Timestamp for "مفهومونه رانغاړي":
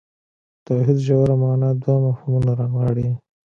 2.05-3.09